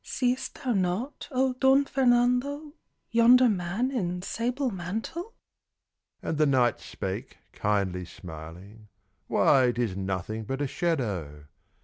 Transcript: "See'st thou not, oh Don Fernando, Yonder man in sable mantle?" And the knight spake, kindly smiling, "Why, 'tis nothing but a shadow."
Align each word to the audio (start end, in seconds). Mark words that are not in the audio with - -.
"See'st 0.03 0.63
thou 0.63 0.71
not, 0.73 1.27
oh 1.29 1.53
Don 1.59 1.85
Fernando, 1.85 2.73
Yonder 3.11 3.47
man 3.47 3.91
in 3.91 4.23
sable 4.23 4.71
mantle?" 4.71 5.35
And 6.23 6.39
the 6.39 6.47
knight 6.47 6.79
spake, 6.79 7.37
kindly 7.53 8.05
smiling, 8.05 8.87
"Why, 9.27 9.71
'tis 9.71 9.95
nothing 9.95 10.45
but 10.45 10.59
a 10.59 10.65
shadow." 10.65 11.45